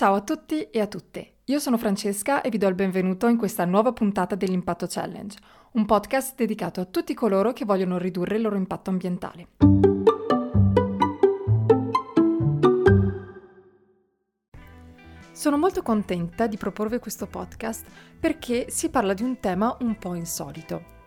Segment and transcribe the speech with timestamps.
[0.00, 1.40] Ciao a tutti e a tutte.
[1.44, 5.36] Io sono Francesca e vi do il benvenuto in questa nuova puntata dell'Impatto Challenge,
[5.72, 9.48] un podcast dedicato a tutti coloro che vogliono ridurre il loro impatto ambientale.
[15.32, 17.86] Sono molto contenta di proporvi questo podcast
[18.18, 20.99] perché si parla di un tema un po' insolito.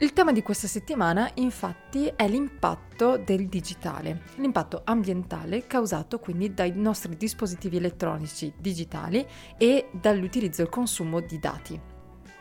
[0.00, 6.70] Il tema di questa settimana infatti è l'impatto del digitale, l'impatto ambientale causato quindi dai
[6.72, 11.80] nostri dispositivi elettronici digitali e dall'utilizzo e il consumo di dati.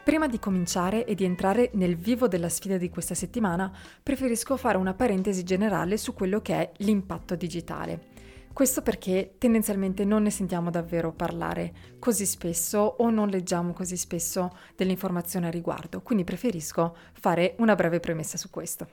[0.03, 4.77] Prima di cominciare e di entrare nel vivo della sfida di questa settimana, preferisco fare
[4.77, 8.16] una parentesi generale su quello che è l'impatto digitale.
[8.57, 14.49] Questo perché tendenzialmente non ne sentiamo davvero parlare così spesso o non leggiamo così spesso
[14.75, 18.87] delle informazioni a riguardo, quindi preferisco fare una breve premessa su questo.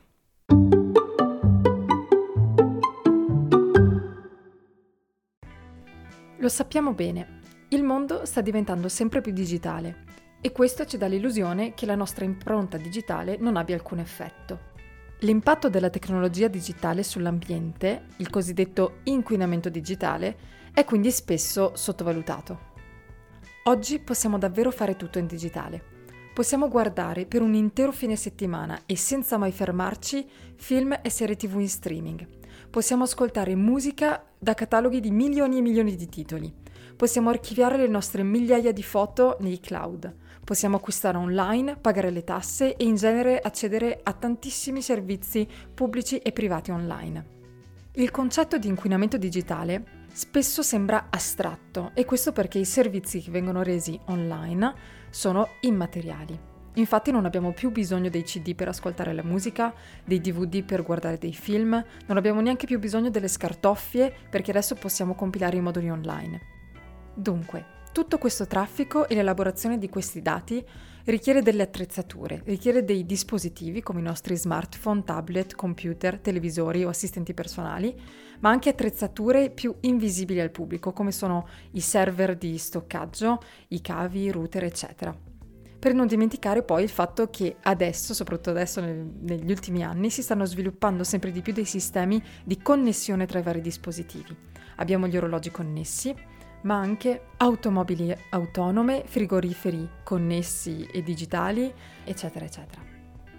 [6.36, 7.38] Lo sappiamo bene,
[7.70, 10.04] il mondo sta diventando sempre più digitale
[10.42, 14.73] e questo ci dà l'illusione che la nostra impronta digitale non abbia alcun effetto.
[15.24, 20.36] L'impatto della tecnologia digitale sull'ambiente, il cosiddetto inquinamento digitale,
[20.74, 22.72] è quindi spesso sottovalutato.
[23.64, 25.82] Oggi possiamo davvero fare tutto in digitale.
[26.34, 31.58] Possiamo guardare per un intero fine settimana e senza mai fermarci film e serie tv
[31.60, 32.28] in streaming.
[32.68, 36.52] Possiamo ascoltare musica da cataloghi di milioni e milioni di titoli.
[36.96, 40.16] Possiamo archiviare le nostre migliaia di foto nei cloud.
[40.44, 46.32] Possiamo acquistare online, pagare le tasse e in genere accedere a tantissimi servizi pubblici e
[46.32, 47.32] privati online.
[47.92, 53.62] Il concetto di inquinamento digitale spesso sembra astratto e questo perché i servizi che vengono
[53.62, 54.74] resi online
[55.08, 56.38] sono immateriali.
[56.74, 59.72] Infatti non abbiamo più bisogno dei CD per ascoltare la musica,
[60.04, 64.74] dei DVD per guardare dei film, non abbiamo neanche più bisogno delle scartoffie perché adesso
[64.74, 66.40] possiamo compilare i moduli online.
[67.14, 70.60] Dunque, tutto questo traffico e l'elaborazione di questi dati
[71.04, 77.34] richiede delle attrezzature, richiede dei dispositivi come i nostri smartphone, tablet, computer, televisori o assistenti
[77.34, 77.94] personali,
[78.40, 84.22] ma anche attrezzature più invisibili al pubblico come sono i server di stoccaggio, i cavi,
[84.22, 85.16] i router, eccetera.
[85.78, 90.22] Per non dimenticare poi il fatto che adesso, soprattutto adesso nel, negli ultimi anni, si
[90.22, 94.34] stanno sviluppando sempre di più dei sistemi di connessione tra i vari dispositivi.
[94.78, 96.12] Abbiamo gli orologi connessi,
[96.64, 101.72] ma anche automobili autonome, frigoriferi connessi e digitali,
[102.04, 102.82] eccetera, eccetera.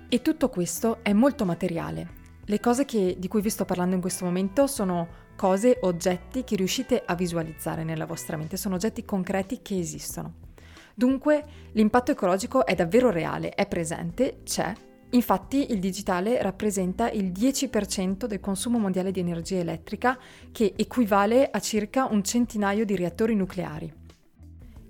[0.08, 2.24] E tutto questo è molto materiale.
[2.46, 6.56] Le cose che, di cui vi sto parlando in questo momento sono cose, oggetti che
[6.56, 10.36] riuscite a visualizzare nella vostra mente, sono oggetti concreti che esistono.
[10.94, 11.44] Dunque
[11.74, 14.74] l'impatto ecologico è davvero reale, è presente, c'è
[15.16, 20.20] Infatti il digitale rappresenta il 10% del consumo mondiale di energia elettrica,
[20.52, 23.94] che equivale a circa un centinaio di reattori nucleari.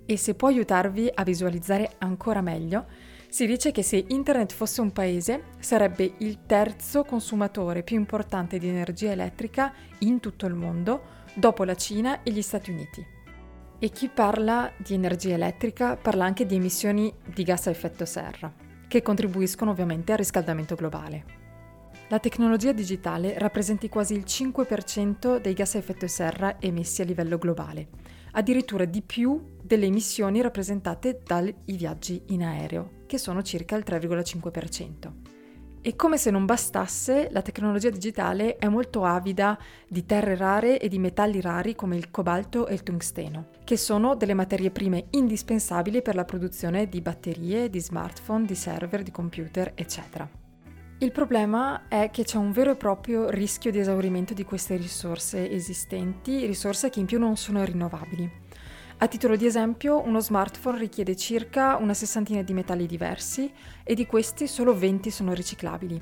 [0.07, 2.85] E se può aiutarvi a visualizzare ancora meglio,
[3.29, 8.67] si dice che se Internet fosse un paese sarebbe il terzo consumatore più importante di
[8.67, 13.05] energia elettrica in tutto il mondo, dopo la Cina e gli Stati Uniti.
[13.77, 18.64] E chi parla di energia elettrica parla anche di emissioni di gas a effetto serra
[18.95, 21.25] che contribuiscono ovviamente al riscaldamento globale.
[22.07, 27.37] La tecnologia digitale rappresenta quasi il 5% dei gas a effetto serra emessi a livello
[27.37, 27.89] globale,
[28.31, 35.24] addirittura di più delle emissioni rappresentate dai viaggi in aereo, che sono circa il 3,5%.
[35.87, 39.55] E come se non bastasse, la tecnologia digitale è molto avida
[39.87, 44.15] di terre rare e di metalli rari come il cobalto e il tungsteno, che sono
[44.15, 49.73] delle materie prime indispensabili per la produzione di batterie, di smartphone, di server, di computer,
[49.75, 50.27] eccetera.
[50.97, 55.51] Il problema è che c'è un vero e proprio rischio di esaurimento di queste risorse
[55.51, 58.44] esistenti, risorse che in più non sono rinnovabili.
[58.97, 63.51] A titolo di esempio, uno smartphone richiede circa una sessantina di metalli diversi
[63.83, 66.01] e di questi solo 20 sono riciclabili.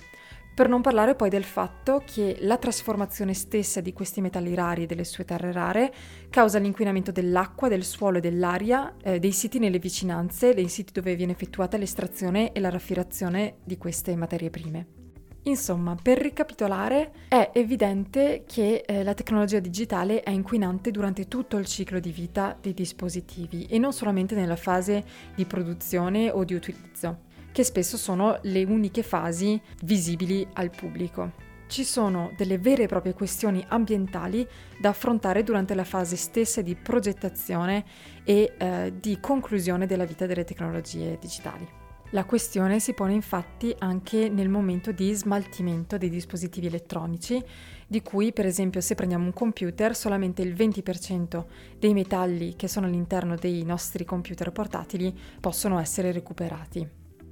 [0.53, 4.85] Per non parlare poi del fatto che la trasformazione stessa di questi metalli rari e
[4.85, 5.91] delle sue terre rare
[6.29, 11.15] causa l'inquinamento dell'acqua, del suolo e dell'aria, eh, dei siti nelle vicinanze, dei siti dove
[11.15, 15.02] viene effettuata l'estrazione e la raffinazione di queste materie prime.
[15.45, 21.65] Insomma, per ricapitolare, è evidente che eh, la tecnologia digitale è inquinante durante tutto il
[21.65, 25.03] ciclo di vita dei dispositivi e non solamente nella fase
[25.35, 31.31] di produzione o di utilizzo, che spesso sono le uniche fasi visibili al pubblico.
[31.67, 34.47] Ci sono delle vere e proprie questioni ambientali
[34.79, 37.83] da affrontare durante la fase stessa di progettazione
[38.23, 41.67] e eh, di conclusione della vita delle tecnologie digitali.
[42.13, 47.43] La questione si pone infatti anche nel momento di smaltimento dei dispositivi elettronici,
[47.87, 51.43] di cui per esempio se prendiamo un computer solamente il 20%
[51.79, 56.87] dei metalli che sono all'interno dei nostri computer portatili possono essere recuperati.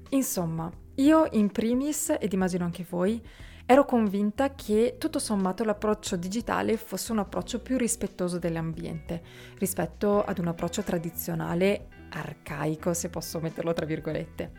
[0.10, 3.24] Insomma, io in primis, ed immagino anche voi,
[3.68, 9.22] ero convinta che tutto sommato l'approccio digitale fosse un approccio più rispettoso dell'ambiente
[9.60, 14.52] rispetto ad un approccio tradizionale arcaico, se posso metterlo tra virgolette,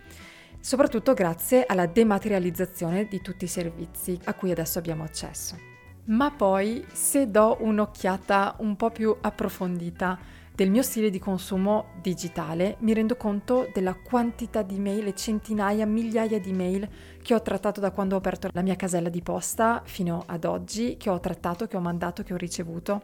[0.61, 5.71] soprattutto grazie alla dematerializzazione di tutti i servizi a cui adesso abbiamo accesso.
[6.05, 10.19] Ma poi, se do un'occhiata un po' più approfondita
[10.55, 16.39] del mio stile di consumo digitale, mi rendo conto della quantità di mail, centinaia, migliaia
[16.41, 16.89] di mail
[17.23, 20.97] che ho trattato da quando ho aperto la mia casella di posta fino ad oggi,
[20.99, 23.03] che ho trattato, che ho mandato, che ho ricevuto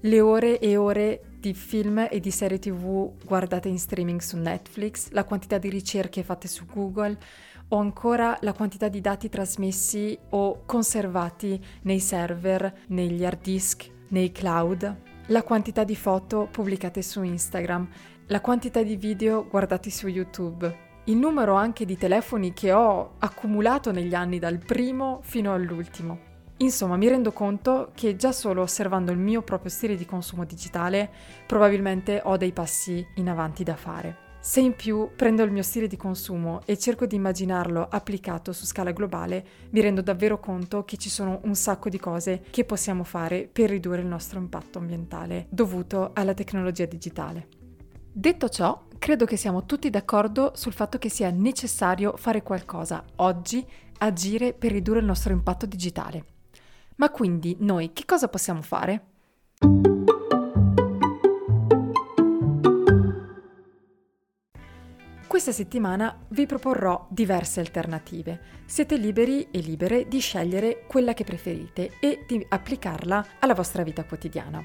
[0.00, 5.10] le ore e ore di film e di serie tv guardate in streaming su Netflix,
[5.10, 7.16] la quantità di ricerche fatte su Google
[7.68, 14.32] o ancora la quantità di dati trasmessi o conservati nei server, negli hard disk, nei
[14.32, 17.88] cloud, la quantità di foto pubblicate su Instagram,
[18.26, 23.92] la quantità di video guardati su YouTube, il numero anche di telefoni che ho accumulato
[23.92, 26.34] negli anni dal primo fino all'ultimo.
[26.58, 31.10] Insomma, mi rendo conto che già solo osservando il mio proprio stile di consumo digitale,
[31.46, 34.24] probabilmente ho dei passi in avanti da fare.
[34.40, 38.64] Se in più prendo il mio stile di consumo e cerco di immaginarlo applicato su
[38.64, 43.02] scala globale, mi rendo davvero conto che ci sono un sacco di cose che possiamo
[43.02, 47.48] fare per ridurre il nostro impatto ambientale dovuto alla tecnologia digitale.
[48.12, 53.66] Detto ciò, credo che siamo tutti d'accordo sul fatto che sia necessario fare qualcosa oggi,
[53.98, 56.35] agire per ridurre il nostro impatto digitale.
[56.96, 59.04] Ma quindi noi che cosa possiamo fare?
[65.26, 68.40] Questa settimana vi proporrò diverse alternative.
[68.64, 74.04] Siete liberi e libere di scegliere quella che preferite e di applicarla alla vostra vita
[74.04, 74.64] quotidiana.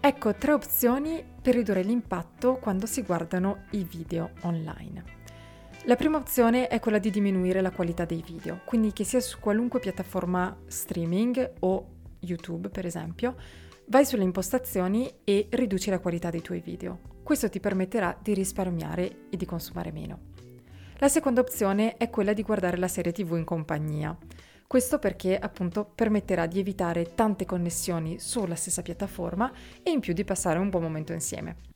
[0.00, 5.25] Ecco tre opzioni per ridurre l'impatto quando si guardano i video online.
[5.86, 9.38] La prima opzione è quella di diminuire la qualità dei video, quindi che sia su
[9.38, 11.86] qualunque piattaforma streaming o
[12.18, 13.36] YouTube per esempio,
[13.86, 16.98] vai sulle impostazioni e riduci la qualità dei tuoi video.
[17.22, 20.18] Questo ti permetterà di risparmiare e di consumare meno.
[20.98, 24.18] La seconda opzione è quella di guardare la serie TV in compagnia.
[24.66, 29.52] Questo perché appunto permetterà di evitare tante connessioni sulla stessa piattaforma
[29.84, 31.75] e in più di passare un buon momento insieme.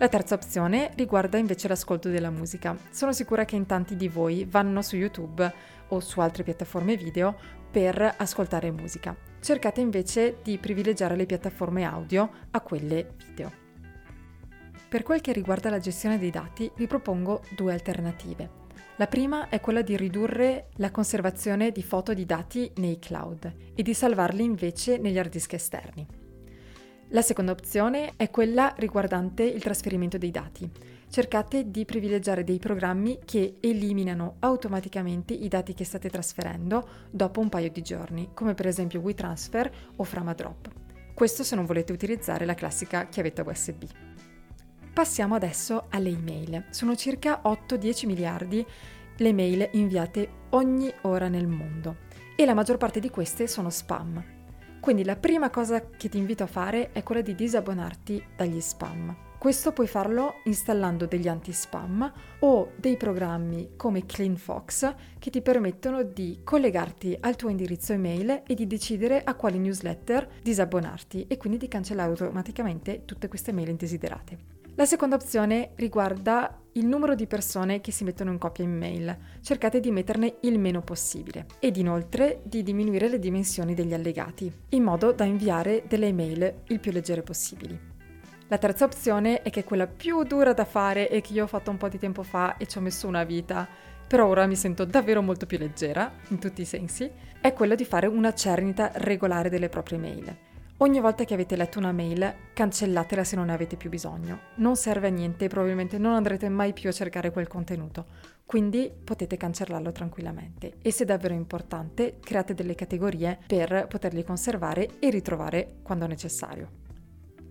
[0.00, 2.74] La terza opzione riguarda invece l'ascolto della musica.
[2.90, 5.52] Sono sicura che in tanti di voi vanno su YouTube
[5.88, 7.36] o su altre piattaforme video
[7.70, 9.14] per ascoltare musica.
[9.42, 13.52] Cercate invece di privilegiare le piattaforme audio a quelle video.
[14.88, 18.48] Per quel che riguarda la gestione dei dati, vi propongo due alternative.
[18.96, 23.82] La prima è quella di ridurre la conservazione di foto di dati nei cloud e
[23.82, 26.19] di salvarli invece negli hard disk esterni.
[27.12, 30.70] La seconda opzione è quella riguardante il trasferimento dei dati.
[31.08, 37.48] Cercate di privilegiare dei programmi che eliminano automaticamente i dati che state trasferendo dopo un
[37.48, 40.68] paio di giorni, come per esempio WeTransfer o Framadrop.
[41.12, 43.82] Questo se non volete utilizzare la classica chiavetta USB.
[44.92, 46.66] Passiamo adesso alle email.
[46.70, 48.64] Sono circa 8-10 miliardi
[49.16, 51.96] le mail inviate ogni ora nel mondo
[52.36, 54.38] e la maggior parte di queste sono spam.
[54.80, 59.28] Quindi la prima cosa che ti invito a fare è quella di disabbonarti dagli spam.
[59.40, 66.40] Questo puoi farlo installando degli anti-spam o dei programmi come CleanFox che ti permettono di
[66.44, 71.68] collegarti al tuo indirizzo email e di decidere a quali newsletter disabbonarti e quindi di
[71.68, 74.59] cancellare automaticamente tutte queste mail indesiderate.
[74.76, 79.16] La seconda opzione riguarda il numero di persone che si mettono in coppia in mail.
[79.40, 84.82] Cercate di metterne il meno possibile ed inoltre di diminuire le dimensioni degli allegati, in
[84.82, 87.78] modo da inviare delle email il più leggere possibili.
[88.48, 91.48] La terza opzione è che è quella più dura da fare e che io ho
[91.48, 93.68] fatto un po' di tempo fa e ci ho messo una vita,
[94.06, 97.08] però ora mi sento davvero molto più leggera, in tutti i sensi,
[97.40, 100.48] è quella di fare una cernita regolare delle proprie mail.
[100.82, 104.40] Ogni volta che avete letto una mail, cancellatela se non ne avete più bisogno.
[104.56, 108.06] Non serve a niente e probabilmente non andrete mai più a cercare quel contenuto.
[108.46, 110.78] Quindi potete cancellarlo tranquillamente.
[110.80, 116.70] E se è davvero importante, create delle categorie per poterli conservare e ritrovare quando necessario.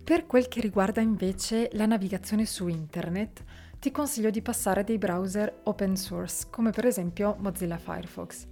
[0.02, 3.44] Per quel che riguarda invece la navigazione su internet,
[3.78, 8.49] ti consiglio di passare dei browser open source, come per esempio Mozilla Firefox.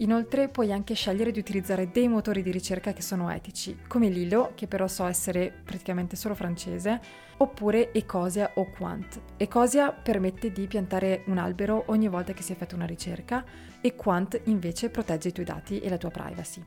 [0.00, 4.52] Inoltre puoi anche scegliere di utilizzare dei motori di ricerca che sono etici, come Lilo,
[4.54, 7.00] che però so essere praticamente solo francese,
[7.38, 9.20] oppure Ecosia o Quant.
[9.36, 13.44] Ecosia permette di piantare un albero ogni volta che si effettua una ricerca
[13.80, 16.62] e Quant invece protegge i tuoi dati e la tua privacy.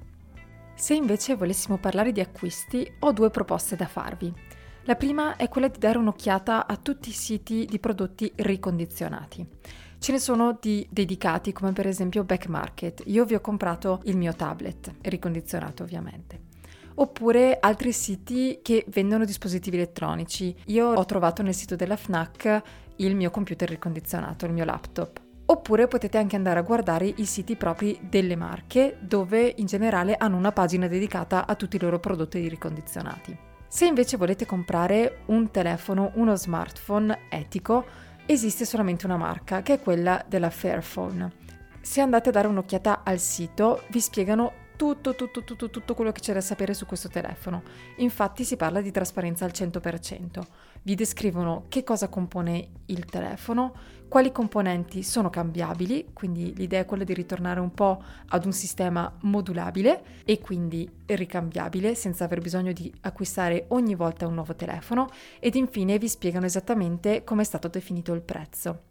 [0.75, 4.33] Se invece volessimo parlare di acquisti, ho due proposte da farvi.
[4.85, 9.47] La prima è quella di dare un'occhiata a tutti i siti di prodotti ricondizionati.
[10.00, 13.03] Ce ne sono di dedicati come per esempio Back Market.
[13.05, 16.50] Io vi ho comprato il mio tablet, ricondizionato ovviamente.
[16.95, 20.55] Oppure altri siti che vendono dispositivi elettronici.
[20.65, 22.61] Io ho trovato nel sito della FNAC
[22.95, 25.21] il mio computer ricondizionato, il mio laptop.
[25.45, 30.38] Oppure potete anche andare a guardare i siti propri delle marche dove in generale hanno
[30.38, 33.50] una pagina dedicata a tutti i loro prodotti ricondizionati.
[33.74, 37.86] Se invece volete comprare un telefono, uno smartphone etico,
[38.25, 41.32] esiste solamente una marca, che è quella della Fairphone.
[41.80, 46.20] Se andate a dare un'occhiata al sito, vi spiegano tutto, tutto, tutto, tutto quello che
[46.20, 47.63] c'è da sapere su questo telefono.
[48.00, 50.42] Infatti si parla di trasparenza al 100%.
[50.83, 53.73] Vi descrivono che cosa compone il telefono,
[54.07, 59.15] quali componenti sono cambiabili, quindi l'idea è quella di ritornare un po' ad un sistema
[59.21, 65.07] modulabile e quindi ricambiabile senza aver bisogno di acquistare ogni volta un nuovo telefono
[65.39, 68.90] ed infine vi spiegano esattamente come è stato definito il prezzo.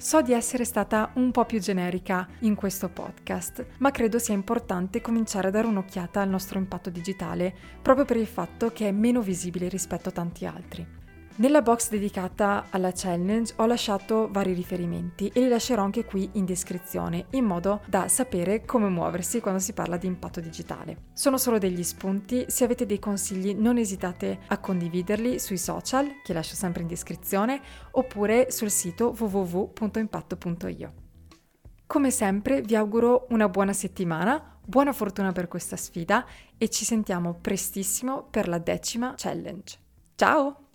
[0.00, 5.00] So di essere stata un po' più generica in questo podcast, ma credo sia importante
[5.00, 7.52] cominciare a dare un'occhiata al nostro impatto digitale,
[7.82, 10.97] proprio per il fatto che è meno visibile rispetto a tanti altri.
[11.38, 16.44] Nella box dedicata alla challenge ho lasciato vari riferimenti e li lascerò anche qui in
[16.44, 21.10] descrizione, in modo da sapere come muoversi quando si parla di impatto digitale.
[21.12, 26.32] Sono solo degli spunti, se avete dei consigli non esitate a condividerli sui social, che
[26.32, 27.60] lascio sempre in descrizione,
[27.92, 30.92] oppure sul sito www.impatto.io.
[31.86, 36.26] Come sempre vi auguro una buona settimana, buona fortuna per questa sfida
[36.58, 39.78] e ci sentiamo prestissimo per la decima challenge.
[40.16, 40.67] Ciao!